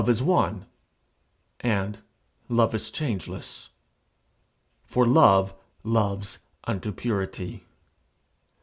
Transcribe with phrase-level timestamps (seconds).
[0.01, 0.65] Love is one,
[1.59, 1.99] and
[2.49, 3.69] love is changeless.
[4.83, 7.67] For love loves unto purity.